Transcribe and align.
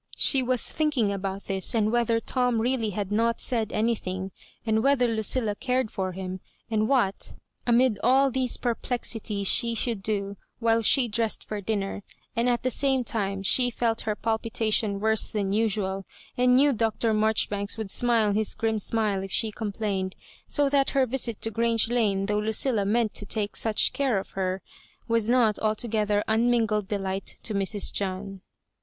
She 0.17 0.41
was 0.41 0.67
thinking 0.67 1.11
about 1.11 1.43
this, 1.43 1.75
and 1.75 1.91
whether 1.91 2.19
Tom 2.19 2.59
really 2.59 2.89
had 2.89 3.11
not 3.11 3.39
said 3.39 3.71
anything, 3.71 4.31
and 4.65 4.81
whether 4.81 5.07
Lucilla 5.07 5.53
cared 5.53 5.91
for 5.91 6.13
him, 6.13 6.39
and 6.71 6.87
what 6.89 7.35
amid 7.67 7.99
all 8.03 8.31
these 8.31 8.57
perplexities 8.57 9.47
she 9.47 9.75
should 9.75 10.01
do, 10.01 10.37
while 10.57 10.81
she 10.81 11.07
dressed 11.07 11.43
for 11.47 11.61
dinner; 11.61 12.01
and, 12.35 12.49
at 12.49 12.63
the 12.63 12.71
same 12.71 13.03
time, 13.03 13.43
she 13.43 13.69
felt 13.69 14.01
her 14.01 14.15
palpitation 14.15 14.99
worse 14.99 15.29
than 15.29 15.53
usual, 15.53 16.03
and 16.35 16.55
knew 16.55 16.73
Dr. 16.73 17.13
Marjoribanks 17.13 17.77
would 17.77 17.91
smile 17.91 18.31
his 18.33 18.55
grim 18.55 18.79
smile 18.79 19.21
if 19.21 19.31
she 19.31 19.51
complained, 19.51 20.15
so 20.47 20.67
that 20.67 20.89
her 20.97 21.05
visit 21.05 21.43
to 21.43 21.51
Grrange 21.51 21.89
Lane, 21.89 22.25
though 22.25 22.39
Lucilla 22.39 22.85
meant 22.85 23.13
to 23.13 23.25
take 23.27 23.55
such 23.55 23.93
care 23.93 24.17
of 24.17 24.31
her, 24.31 24.63
was 25.07 25.29
not 25.29 25.59
altogether 25.59 26.23
unmingled 26.27 26.87
delight 26.87 27.35
to 27.43 27.53
Mra 27.53 27.79
John. 27.93 28.41